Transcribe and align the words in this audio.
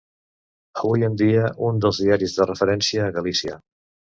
Avui 0.81 1.05
en 1.09 1.17
dia 1.23 1.43
és 1.49 1.61
un 1.67 1.79
dels 1.85 1.99
diaris 2.07 2.35
de 2.41 2.51
referència 2.53 3.07
a 3.11 3.17
Galícia. 3.19 3.61